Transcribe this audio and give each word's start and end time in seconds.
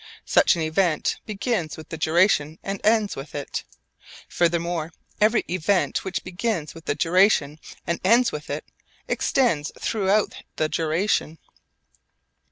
Such 0.25 0.55
an 0.55 0.63
event 0.63 1.17
begins 1.27 1.77
with 1.77 1.89
the 1.89 1.97
duration 1.99 2.57
and 2.63 2.81
ends 2.83 3.15
with 3.15 3.35
it. 3.35 3.63
Furthermore 4.27 4.91
every 5.21 5.41
event 5.47 6.03
which 6.03 6.23
begins 6.23 6.73
with 6.73 6.85
the 6.85 6.95
duration 6.95 7.59
and 7.85 8.01
ends 8.03 8.31
with 8.31 8.49
it, 8.49 8.65
extends 9.07 9.71
throughout 9.77 10.37
the 10.55 10.67
duration. 10.69 11.37